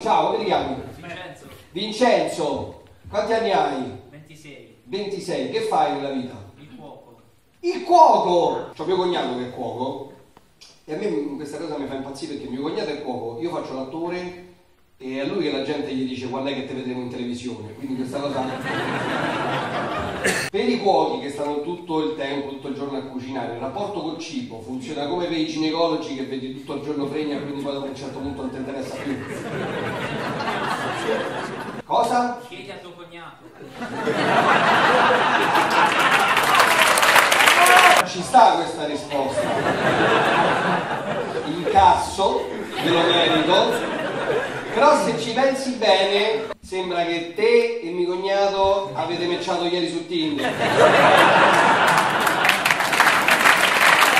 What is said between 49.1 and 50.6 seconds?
matchato ieri su Tinder.